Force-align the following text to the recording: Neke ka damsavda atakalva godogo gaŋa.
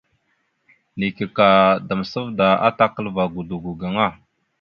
Neke 0.97 1.25
ka 1.35 1.49
damsavda 1.87 2.47
atakalva 2.67 3.23
godogo 3.33 3.71
gaŋa. 3.79 4.07